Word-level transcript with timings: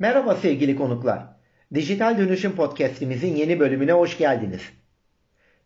Merhaba 0.00 0.34
sevgili 0.34 0.76
konuklar. 0.76 1.22
Dijital 1.74 2.18
Dönüşüm 2.18 2.52
Podcast'imizin 2.52 3.36
yeni 3.36 3.60
bölümüne 3.60 3.92
hoş 3.92 4.18
geldiniz. 4.18 4.60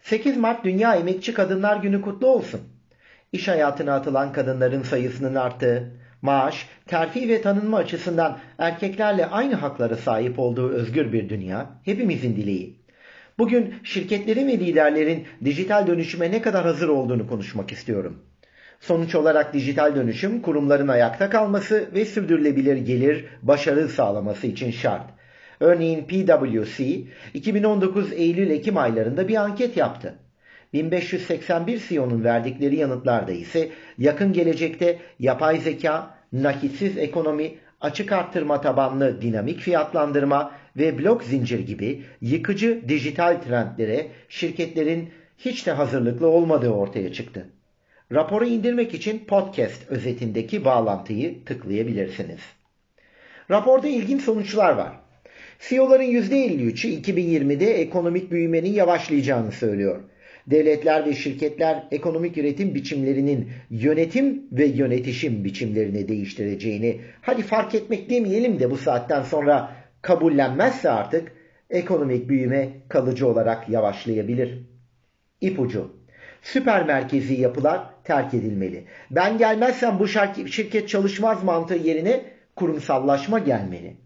8 0.00 0.36
Mart 0.36 0.64
Dünya 0.64 0.94
Emekçi 0.94 1.34
Kadınlar 1.34 1.76
Günü 1.76 2.02
kutlu 2.02 2.26
olsun. 2.26 2.60
İş 3.32 3.48
hayatına 3.48 3.94
atılan 3.94 4.32
kadınların 4.32 4.82
sayısının 4.82 5.34
arttığı, 5.34 5.92
maaş, 6.22 6.68
terfi 6.86 7.28
ve 7.28 7.42
tanınma 7.42 7.76
açısından 7.76 8.38
erkeklerle 8.58 9.26
aynı 9.26 9.54
haklara 9.54 9.96
sahip 9.96 10.38
olduğu 10.38 10.70
özgür 10.70 11.12
bir 11.12 11.28
dünya 11.28 11.70
hepimizin 11.84 12.36
dileği. 12.36 12.76
Bugün 13.38 13.74
şirketlerin 13.84 14.48
ve 14.48 14.58
liderlerin 14.58 15.26
dijital 15.44 15.86
dönüşüme 15.86 16.30
ne 16.30 16.42
kadar 16.42 16.64
hazır 16.64 16.88
olduğunu 16.88 17.28
konuşmak 17.28 17.72
istiyorum. 17.72 18.31
Sonuç 18.82 19.14
olarak 19.14 19.54
dijital 19.54 19.96
dönüşüm 19.96 20.42
kurumların 20.42 20.88
ayakta 20.88 21.30
kalması 21.30 21.90
ve 21.94 22.04
sürdürülebilir 22.04 22.76
gelir, 22.76 23.24
başarı 23.42 23.88
sağlaması 23.88 24.46
için 24.46 24.70
şart. 24.70 25.02
Örneğin 25.60 26.04
PwC 26.04 27.00
2019 27.34 28.12
Eylül-Ekim 28.12 28.76
aylarında 28.76 29.28
bir 29.28 29.36
anket 29.36 29.76
yaptı. 29.76 30.14
1581 30.72 31.82
CEO'nun 31.88 32.24
verdikleri 32.24 32.76
yanıtlarda 32.76 33.32
ise 33.32 33.68
yakın 33.98 34.32
gelecekte 34.32 34.98
yapay 35.18 35.58
zeka, 35.58 36.14
nakitsiz 36.32 36.98
ekonomi, 36.98 37.54
açık 37.80 38.12
arttırma 38.12 38.60
tabanlı 38.60 39.22
dinamik 39.22 39.60
fiyatlandırma 39.60 40.52
ve 40.76 40.98
blok 40.98 41.24
zincir 41.24 41.58
gibi 41.58 42.02
yıkıcı 42.20 42.82
dijital 42.88 43.42
trendlere 43.42 44.06
şirketlerin 44.28 45.10
hiç 45.38 45.66
de 45.66 45.72
hazırlıklı 45.72 46.26
olmadığı 46.26 46.70
ortaya 46.70 47.12
çıktı. 47.12 47.46
Raporu 48.14 48.46
indirmek 48.46 48.94
için 48.94 49.18
podcast 49.18 49.90
özetindeki 49.90 50.64
bağlantıyı 50.64 51.44
tıklayabilirsiniz. 51.44 52.40
Raporda 53.50 53.88
ilginç 53.88 54.22
sonuçlar 54.22 54.72
var. 54.72 54.92
CEO'ların 55.68 56.04
%53'ü 56.04 56.88
2020'de 56.88 57.80
ekonomik 57.80 58.30
büyümenin 58.30 58.72
yavaşlayacağını 58.72 59.52
söylüyor. 59.52 60.00
Devletler 60.46 61.06
ve 61.06 61.14
şirketler 61.14 61.84
ekonomik 61.90 62.38
üretim 62.38 62.74
biçimlerinin 62.74 63.48
yönetim 63.70 64.42
ve 64.52 64.66
yönetişim 64.66 65.44
biçimlerini 65.44 66.08
değiştireceğini, 66.08 67.00
hadi 67.20 67.42
fark 67.42 67.74
etmek 67.74 68.10
demeyelim 68.10 68.60
de 68.60 68.70
bu 68.70 68.76
saatten 68.76 69.22
sonra 69.22 69.76
kabullenmezse 70.02 70.90
artık 70.90 71.32
ekonomik 71.70 72.28
büyüme 72.28 72.68
kalıcı 72.88 73.26
olarak 73.26 73.68
yavaşlayabilir. 73.68 74.58
İpucu 75.40 76.01
Süper 76.42 76.86
merkezi 76.86 77.34
yapılar 77.34 77.80
terk 78.04 78.34
edilmeli. 78.34 78.84
Ben 79.10 79.38
gelmezsem 79.38 79.98
bu 79.98 80.08
şirket 80.48 80.88
çalışmaz 80.88 81.44
mantığı 81.44 81.74
yerine 81.74 82.24
kurumsallaşma 82.56 83.38
gelmeli. 83.38 83.96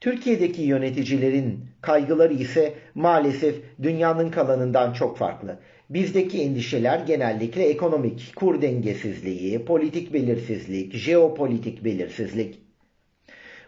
Türkiye'deki 0.00 0.62
yöneticilerin 0.62 1.64
kaygıları 1.80 2.32
ise 2.32 2.74
maalesef 2.94 3.54
dünyanın 3.82 4.30
kalanından 4.30 4.92
çok 4.92 5.18
farklı. 5.18 5.58
Bizdeki 5.90 6.42
endişeler 6.42 6.98
genellikle 6.98 7.64
ekonomik, 7.68 8.32
kur 8.36 8.62
dengesizliği, 8.62 9.64
politik 9.64 10.12
belirsizlik, 10.12 10.94
jeopolitik 10.94 11.84
belirsizlik. 11.84 12.67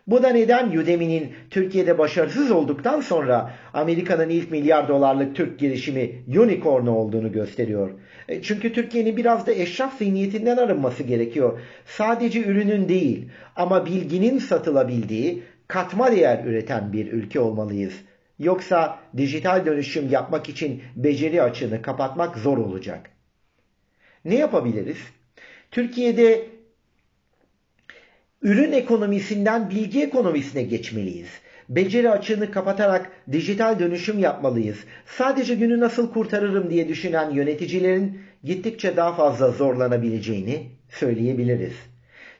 Bu 0.06 0.22
da 0.22 0.28
neden 0.28 0.70
Udemy'nin 0.70 1.32
Türkiye'de 1.50 1.98
başarısız 1.98 2.50
olduktan 2.50 3.00
sonra 3.00 3.50
Amerika'nın 3.74 4.28
ilk 4.28 4.50
milyar 4.50 4.88
dolarlık 4.88 5.36
Türk 5.36 5.58
girişimi 5.58 6.12
unicorn 6.28 6.86
olduğunu 6.86 7.32
gösteriyor. 7.32 7.90
E, 8.28 8.42
çünkü 8.42 8.72
Türkiye'nin 8.72 9.16
biraz 9.16 9.46
da 9.46 9.52
eşraf 9.52 9.98
zihniyetinden 9.98 10.56
arınması 10.56 11.02
gerekiyor. 11.02 11.60
Sadece 11.86 12.44
ürünün 12.44 12.88
değil 12.88 13.28
ama 13.56 13.86
bilginin 13.86 14.38
satılabildiği, 14.38 15.42
katma 15.68 16.12
değer 16.12 16.44
üreten 16.44 16.92
bir 16.92 17.12
ülke 17.12 17.40
olmalıyız. 17.40 17.94
Yoksa 18.38 18.98
dijital 19.16 19.66
dönüşüm 19.66 20.08
yapmak 20.10 20.48
için 20.48 20.82
beceri 20.96 21.42
açığını 21.42 21.82
kapatmak 21.82 22.38
zor 22.38 22.58
olacak. 22.58 23.10
Ne 24.24 24.34
yapabiliriz? 24.34 24.98
Türkiye'de 25.70 26.46
ürün 28.42 28.72
ekonomisinden 28.72 29.70
bilgi 29.70 30.02
ekonomisine 30.02 30.62
geçmeliyiz. 30.62 31.28
Beceri 31.68 32.10
açığını 32.10 32.50
kapatarak 32.50 33.10
dijital 33.32 33.78
dönüşüm 33.78 34.18
yapmalıyız. 34.18 34.78
Sadece 35.06 35.54
günü 35.54 35.80
nasıl 35.80 36.12
kurtarırım 36.12 36.70
diye 36.70 36.88
düşünen 36.88 37.30
yöneticilerin 37.30 38.20
gittikçe 38.44 38.96
daha 38.96 39.12
fazla 39.12 39.50
zorlanabileceğini 39.50 40.66
söyleyebiliriz. 40.88 41.74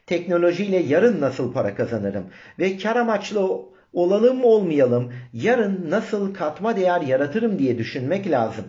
Teknolojiyle 0.06 0.76
yarın 0.76 1.20
nasıl 1.20 1.52
para 1.52 1.74
kazanırım 1.74 2.24
ve 2.58 2.76
kar 2.78 2.96
amaçlı 2.96 3.62
olalım 3.92 4.44
olmayalım 4.44 5.12
yarın 5.32 5.90
nasıl 5.90 6.34
katma 6.34 6.76
değer 6.76 7.00
yaratırım 7.00 7.58
diye 7.58 7.78
düşünmek 7.78 8.30
lazım. 8.30 8.64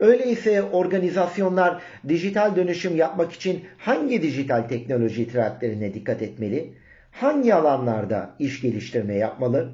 Öyleyse 0.00 0.62
organizasyonlar 0.62 1.82
dijital 2.08 2.56
dönüşüm 2.56 2.96
yapmak 2.96 3.32
için 3.32 3.64
hangi 3.78 4.22
dijital 4.22 4.62
teknoloji 4.62 5.28
trendlerine 5.28 5.94
dikkat 5.94 6.22
etmeli? 6.22 6.72
Hangi 7.10 7.54
alanlarda 7.54 8.34
iş 8.38 8.60
geliştirme 8.60 9.14
yapmalı? 9.14 9.72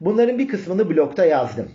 Bunların 0.00 0.38
bir 0.38 0.48
kısmını 0.48 0.90
blogda 0.90 1.24
yazdım. 1.24 1.70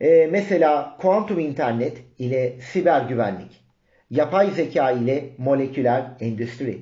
Ee, 0.00 0.28
mesela 0.32 0.96
kuantum 1.00 1.38
internet 1.38 1.96
ile 2.18 2.60
siber 2.60 3.00
güvenlik, 3.00 3.64
yapay 4.10 4.50
zeka 4.50 4.90
ile 4.90 5.30
moleküler 5.38 6.04
endüstri, 6.20 6.78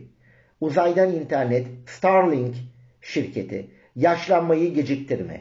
uzaydan 0.60 1.12
internet, 1.12 1.66
Starlink 1.86 2.54
şirketi, 3.00 3.66
yaşlanmayı 3.96 4.74
geciktirme, 4.74 5.40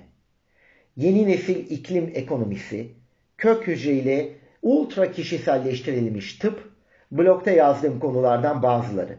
yeni 0.97 1.27
nesil 1.27 1.71
iklim 1.71 2.11
ekonomisi, 2.15 2.87
kök 3.37 3.67
hücre 3.67 3.91
ile 3.91 4.29
ultra 4.65 5.11
kişiselleştirilmiş 5.11 6.33
tıp, 6.33 6.69
blokta 7.11 7.51
yazdığım 7.51 7.99
konulardan 7.99 8.63
bazıları. 8.63 9.17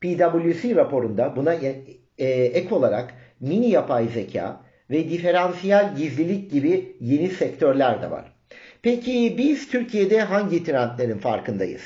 PwC 0.00 0.74
raporunda 0.74 1.36
buna 1.36 1.54
e, 1.54 1.82
e, 2.18 2.26
ek 2.30 2.74
olarak 2.74 3.14
mini 3.40 3.70
yapay 3.70 4.08
zeka 4.08 4.60
ve 4.90 5.10
diferansiyel 5.10 5.96
gizlilik 5.96 6.50
gibi 6.50 6.96
yeni 7.00 7.28
sektörler 7.28 8.02
de 8.02 8.10
var. 8.10 8.32
Peki 8.82 9.34
biz 9.38 9.68
Türkiye'de 9.68 10.20
hangi 10.20 10.64
trendlerin 10.64 11.18
farkındayız? 11.18 11.82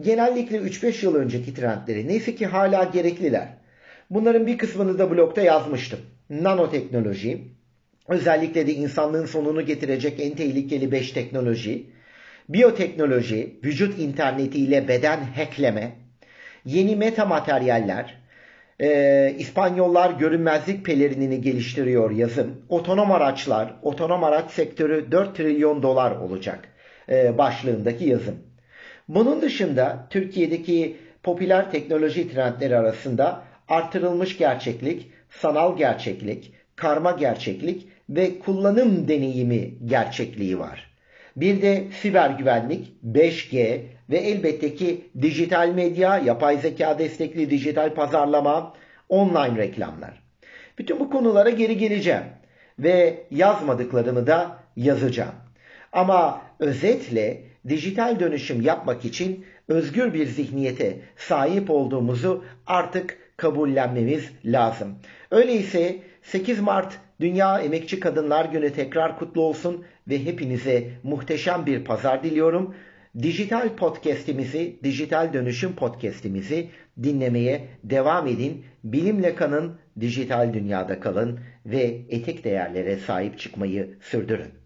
Genellikle 0.00 0.58
3-5 0.58 1.04
yıl 1.04 1.14
önceki 1.14 1.54
trendleri 1.54 2.08
neyse 2.08 2.34
ki 2.34 2.46
hala 2.46 2.84
gerekliler. 2.84 3.48
Bunların 4.10 4.46
bir 4.46 4.58
kısmını 4.58 4.98
da 4.98 5.10
blokta 5.10 5.42
yazmıştım. 5.42 6.00
Nanoteknoloji, 6.30 7.44
özellikle 8.08 8.66
de 8.66 8.72
insanlığın 8.72 9.26
sonunu 9.26 9.66
getirecek 9.66 10.20
en 10.20 10.34
tehlikeli 10.36 10.92
5 10.92 11.10
teknoloji, 11.10 11.86
biyoteknoloji, 12.48 13.56
vücut 13.64 13.98
internetiyle 13.98 14.88
beden 14.88 15.20
hackleme, 15.20 15.92
yeni 16.64 16.96
meta 16.96 17.24
materyaller, 17.24 18.24
e, 18.80 19.34
İspanyollar 19.38 20.10
görünmezlik 20.10 20.84
pelerinini 20.84 21.40
geliştiriyor 21.40 22.10
yazın. 22.10 22.60
Otonom 22.68 23.12
araçlar, 23.12 23.74
otonom 23.82 24.24
araç 24.24 24.50
sektörü 24.50 25.12
4 25.12 25.36
trilyon 25.36 25.82
dolar 25.82 26.16
olacak 26.16 26.68
e, 27.08 27.38
başlığındaki 27.38 28.04
yazım. 28.04 28.38
Bunun 29.08 29.42
dışında 29.42 30.06
Türkiye'deki 30.10 30.96
popüler 31.22 31.70
teknoloji 31.70 32.32
trendleri 32.32 32.76
arasında 32.76 33.42
artırılmış 33.68 34.38
gerçeklik, 34.38 35.10
sanal 35.30 35.76
gerçeklik, 35.76 36.52
karma 36.76 37.10
gerçeklik 37.10 37.88
ve 38.08 38.38
kullanım 38.38 39.08
deneyimi 39.08 39.74
gerçekliği 39.84 40.58
var. 40.58 40.90
Bir 41.36 41.62
de 41.62 41.84
siber 42.02 42.30
güvenlik, 42.30 42.92
5G 43.12 43.80
ve 44.10 44.16
elbette 44.16 44.74
ki 44.74 45.00
dijital 45.22 45.68
medya, 45.68 46.18
yapay 46.18 46.58
zeka 46.58 46.98
destekli 46.98 47.50
dijital 47.50 47.94
pazarlama, 47.94 48.72
online 49.08 49.56
reklamlar. 49.56 50.22
Bütün 50.78 51.00
bu 51.00 51.10
konulara 51.10 51.50
geri 51.50 51.78
geleceğim 51.78 52.24
ve 52.78 53.26
yazmadıklarımı 53.30 54.26
da 54.26 54.58
yazacağım. 54.76 55.34
Ama 55.92 56.42
özetle 56.58 57.42
dijital 57.68 58.20
dönüşüm 58.20 58.60
yapmak 58.60 59.04
için 59.04 59.44
özgür 59.68 60.14
bir 60.14 60.26
zihniyete 60.26 60.98
sahip 61.16 61.70
olduğumuzu 61.70 62.44
artık 62.66 63.18
kabullenmemiz 63.36 64.30
lazım. 64.44 64.94
Öyleyse 65.30 65.96
8 66.22 66.60
Mart 66.60 66.98
Dünya 67.20 67.60
Emekçi 67.60 68.00
Kadınlar 68.00 68.44
Günü 68.44 68.72
tekrar 68.72 69.18
kutlu 69.18 69.42
olsun 69.42 69.84
ve 70.08 70.24
hepinize 70.24 70.90
muhteşem 71.02 71.66
bir 71.66 71.84
pazar 71.84 72.24
diliyorum. 72.24 72.74
Dijital 73.22 73.76
podcast'imizi, 73.76 74.76
dijital 74.84 75.32
dönüşüm 75.32 75.76
podcast'imizi 75.76 76.68
dinlemeye 77.02 77.68
devam 77.84 78.26
edin. 78.26 78.64
Bilimle 78.84 79.34
kanın, 79.34 79.78
dijital 80.00 80.54
dünyada 80.54 81.00
kalın 81.00 81.40
ve 81.66 82.00
etik 82.08 82.44
değerlere 82.44 82.96
sahip 82.96 83.38
çıkmayı 83.38 83.98
sürdürün. 84.00 84.63